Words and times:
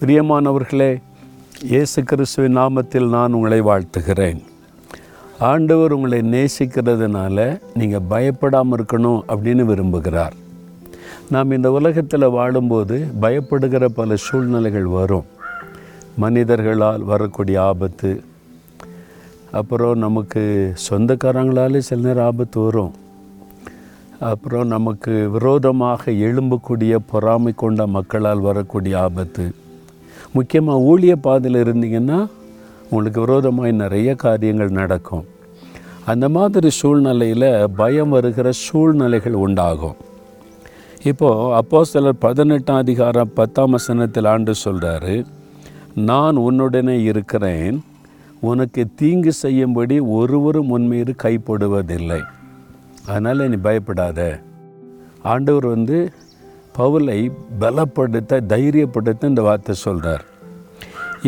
பிரியமானவர்களே 0.00 1.02
இயேசு 1.64 2.02
கிறிஸ்துவின் 2.02 2.56
நாமத்தில் 2.56 3.08
நான் 3.08 3.32
உங்களை 3.32 3.60
வாழ்த்துகிறேன். 3.60 4.42
ஆண்டவர் 5.38 5.92
உங்களை 5.92 6.20
நேசிக்கிறதுனால 6.20 7.60
நீங்கள் 7.74 8.04
பயப்படாமல் 8.08 8.78
இருக்கணும் 8.78 9.20
அப்படின்னு 9.28 9.64
விரும்புகிறார். 9.70 10.30
நாம் 11.30 11.50
இந்த 11.50 11.72
உலகத்தில் 11.72 12.28
வாழும்போது 12.28 13.06
பயப்படுகிற 13.20 13.84
பல 13.84 14.16
சூழ்நிலைகள் 14.16 14.86
வரும். 14.86 15.24
மனிதர்களால் 16.16 17.02
வரக்கூடிய 17.02 17.62
ஆபத்து 17.62 18.22
அப்புறம் 19.50 19.98
நமக்கு 19.98 20.74
சொந்தக்காரங்களாலே 20.90 21.78
சில 21.78 22.00
நேரம் 22.00 22.24
ஆபத்து 22.24 22.60
வரும். 22.60 22.92
அப்புறம் 24.20 24.66
நமக்கு 24.66 25.30
விரோதமாக 25.30 26.10
எழும்பக்கூடிய 26.10 26.96
பொறாமை 27.10 27.52
கொண்ட 27.56 27.86
மக்களால் 27.86 28.40
வரக்கூடிய 28.40 29.00
ஆபத்து. 29.00 29.54
முக்கியமாக 30.36 30.84
ஊழிய 30.90 31.14
பாதையில் 31.26 31.62
இருந்தீங்கன்னா 31.64 32.18
உங்களுக்கு 32.90 33.20
விரோதமாக 33.24 33.70
நிறைய 33.82 34.10
காரியங்கள் 34.24 34.76
நடக்கும். 34.80 35.24
அந்த 36.12 36.26
மாதிரி 36.36 36.68
சூழ்நிலையில் 36.80 37.50
பயம் 37.80 38.12
வருகிற 38.16 38.48
சூழ்நிலைகள் 38.66 39.36
உண்டாகும். 39.44 39.96
இப்போது 41.10 41.52
அப்போ 41.58 41.80
சிலர் 41.84 42.22
பதினெட்டாம் 42.26 42.80
அதிகாரம் 42.84 43.34
பத்தாம் 43.34 43.74
வசனத்தில் 43.76 44.28
ஆண்டு 44.34 44.52
சொல்கிறாரு 44.64 45.16
நான் 46.10 46.36
உன்னுடனே 46.46 46.96
இருக்கிறேன் 47.10 47.76
உனக்கு 48.50 48.82
தீங்கு 49.00 49.32
செய்யும்படி 49.42 49.96
ஒருவரும் 50.18 50.72
உன்மீது 50.76 51.14
கைப்படுவதில்லை. 51.22 52.20
அதனால் 53.06 53.48
நீ 53.52 53.58
பயப்படாத. 53.68 54.20
ஆண்டவர் 55.32 55.66
வந்து 55.66 55.98
பவுலை 56.78 57.20
பலப்படுத்த 57.60 58.40
தைரியப்படுத்த 58.52 59.30
இந்த 59.32 59.42
வார்த்தை 59.42 59.74
சொல்கிறார் 59.74 60.24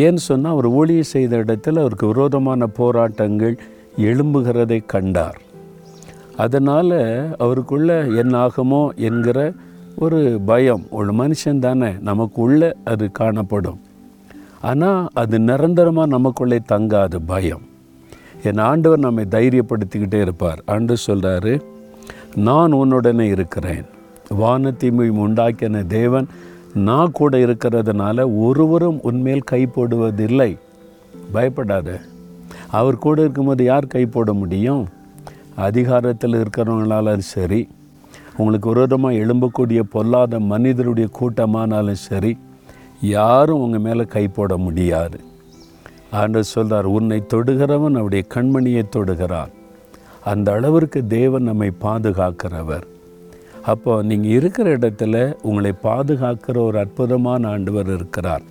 ஏன்னு 0.05 0.23
சொன்னால் 0.29 0.53
அவர் 0.53 0.69
ஊழியை 0.71 1.05
செய்த 1.15 1.37
இடத்தில் 1.37 1.77
அவருக்கு 1.77 2.07
விரோதமான 2.07 2.67
போராட்டங்கள் 2.67 3.55
எழும்புகிறதை 4.09 4.79
கண்டார். 4.87 5.39
அதனால் 6.37 6.99
அவருக்குள்ள 7.45 7.91
என்ன 8.23 8.35
ஆகுமோ 8.47 8.83
என்கிற 9.09 9.39
ஒரு 9.97 10.21
பயம் 10.47 10.85
ஒரு 10.91 11.11
மனுஷன் 11.13 11.59
தானே 11.59 11.91
நமக்குள்ளே 12.01 12.71
அது 12.85 13.07
காணப்படும். 13.13 13.81
ஆனால் 14.61 15.09
அது 15.13 15.37
நிரந்தரமாக 15.39 16.13
நமக்குள்ளே 16.17 16.59
தங்காது 16.73 17.19
பயம். 17.27 17.65
என் 18.43 18.63
ஆண்டவர் 18.71 18.99
நம்மை 18.99 19.25
தைரியப்படுத்திக்கிட்டே 19.31 20.21
இருப்பார். 20.21 20.63
ஆண்டு 20.67 20.97
சொல்கிறாரு 21.07 21.55
நான் 22.49 22.73
உன்னுடனே 22.73 23.27
இருக்கிறேன். 23.37 23.87
வானத்தீமையும் 24.39 25.21
உண்டாக்கின 25.25 25.87
தேவன் 25.87 26.29
நான் 26.75 27.13
கூட 27.13 27.37
இருக்கிறதுனால 27.37 28.39
ஒருவரும் 28.39 28.99
உன்மேல் 29.03 29.41
கை 29.41 29.67
போடுவதில்லை. 29.67 30.59
பயப்படாத. 31.33 32.01
அவர் 32.71 32.99
கூட 32.99 33.21
இருக்கும்போது 33.21 33.65
யார் 33.65 33.87
கை 33.87 34.07
போட 34.07 34.33
முடியும்? 34.33 34.89
அதிகாரத்தில் 35.57 36.33
இருக்கிறவங்களாலும் 36.33 37.19
சரி 37.19 37.69
உங்களுக்கு 38.37 38.69
விரோதமாக 38.69 39.15
எழும்பக்கூடிய 39.15 39.81
பொல்லாத 39.81 40.41
மனிதருடைய 40.41 41.09
கூட்டமானாலும் 41.21 42.01
சரி 42.09 42.39
யாரும் 43.01 43.61
உங்கள் 43.61 43.81
மேலே 43.81 44.05
கை 44.05 44.29
போட 44.29 44.57
முடியாது. 44.57 45.21
ஆண்டவர் 46.11 46.53
சொல்கிறார் 46.55 46.85
உன்னை 46.85 47.23
தொடுகிறவன் 47.35 47.95
அவருடைய 47.95 48.25
கண்மணியை 48.35 48.83
தொடுகிறான். 48.97 49.53
அந்த 50.25 50.53
அளவிற்கு 50.53 51.07
தேவன் 51.07 51.43
நம்மை 51.43 51.73
பாதுகாக்கிறவர். 51.83 52.87
அப்போ 53.73 53.93
நீங்கள் 54.11 54.35
இருக்கிற 54.37 54.67
இடத்துல 54.77 55.17
உங்களை 55.49 55.73
பாதுகாக்கிற 55.87 56.57
ஒரு 56.69 56.79
அற்புதமான 56.83 57.49
ஆண்டவர் 57.55 57.91
இருக்கிறார். 57.97 58.45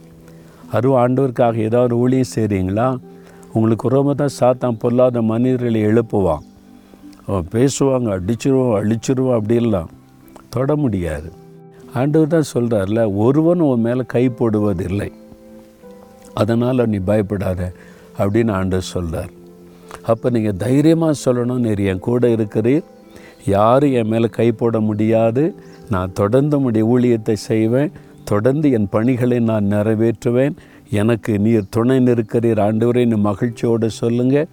அருவ 0.78 0.97
ஆண்டவருக்காக 1.03 1.57
ஏதாவது 1.67 1.94
ஊழியம் 2.03 2.34
செய்கிறீங்களா 2.35 2.88
உங்களுக்கு 3.53 3.88
ரொம்ப 3.95 4.13
தான் 4.22 4.38
சாத்தான் 4.39 4.79
பொல்லாத 4.84 5.22
மனிதர்களை 5.31 5.79
எழுப்புவான். 5.89 6.44
அவன் 7.28 7.50
பேசுவாங்க 7.56 8.09
அடிச்சிருவோம் 8.17 8.75
அழிச்சிருவோம் 8.79 9.38
அப்படிலாம் 9.39 9.89
தொட 10.56 10.75
முடியாது. 10.84 11.29
ஆண்டவர் 12.00 12.34
தான் 12.35 12.51
சொல்கிறார்ல 12.53 13.01
ஒருவன் 13.25 13.66
உன் 13.69 13.85
மேலே 13.88 14.05
கை 14.13 14.23
போடுவதில்லை. 14.29 15.09
அதனால் 16.41 16.89
நீ 16.94 17.00
பயப்படாத 17.09 17.61
அப்படின்னு 18.22 18.51
ஆண்டவர் 18.59 18.91
சொல்கிறார் 18.94 19.34
அப்போ 20.11 20.28
நீங்கள் 20.35 20.59
தைரியமாக 20.66 21.22
சொல்லணும் 21.25 21.63
நீர் 21.66 21.81
என் 21.91 22.05
கூட 22.07 22.28
இருக்கிறீர். 22.35 22.85
யாரும் 23.45 23.91
என் 23.91 24.07
மேலே 24.07 24.25
கை 24.25 24.51
போட 24.51 24.79
முடியாது? 24.79 25.55
நான் 25.89 26.13
தொடர்ந்து 26.13 26.61
உடைய 26.61 26.88
ஊழியத்தை 26.88 27.33
செய்வேன். 27.33 27.91
தொடர்ந்து 28.23 28.72
என் 28.72 28.89
பணிகளை 28.89 29.39
நான் 29.39 29.66
நிறைவேற்றுவேன். 29.66 30.55
எனக்கு 30.89 31.39
நீர் 31.39 31.69
துணை 31.69 31.97
நிற்கிறீர். 31.97 32.61
ஆண்டவரே 32.67 33.05
நீ 33.05 33.16
மகிழ்ச்சியோடு 33.16 33.89
சொல்லுங்கள் 33.89 34.47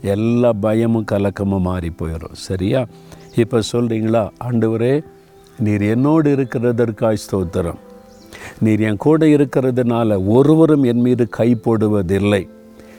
எல்லா 0.00 0.52
பயமும் 0.52 1.04
கலக்கமும் 1.12 1.60
மாறி 1.60 1.92
போயிடும் 1.98 2.32
சரியா? 2.32 2.86
இப்போ 3.36 3.60
சொல்கிறீங்களா 3.72 4.28
ஆண்டவரே 4.44 5.04
நீர் 5.58 5.82
என்னோடு 5.82 6.36
இருக்கிறதற்காய் 6.36 7.16
ஸ்தோத்திரம். 7.32 7.78
நீர் 8.60 8.80
என் 8.80 8.96
கூட 8.96 9.26
இருக்கிறதுனால 9.26 10.26
ஒருவரும் 10.26 10.82
என் 10.82 11.00
மீது 11.00 11.28
கை 11.28 11.58
போடுவதில்லை. 11.64 12.48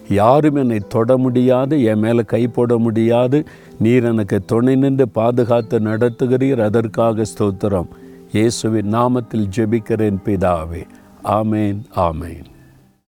யாரும் 0.09 0.55
என்னை 0.55 0.79
தொட 0.89 1.17
முடியாது 1.17 1.83
என் 1.83 1.99
மேலே 1.99 2.21
கை 2.21 2.47
போட 2.47 2.77
முடியாது. 2.77 3.47
நீர் 3.79 4.03
எனக்கு 4.03 4.45
துணை 4.45 4.75
நின்று 4.75 5.09
பாதுகாத்து 5.09 5.79
நடத்துகிறீர் 5.79 6.61
அதற்காக 6.61 7.25
ஸ்தோத்திரம். 7.37 7.87
இயேசுவின் 8.31 8.93
நாமத்தில் 8.93 9.49
ஜெபிக்கிறேன் 9.55 10.17
பிதாவே. 10.25 10.87
ஆமேன் 11.23 11.79
ஆமேன். 11.95 12.45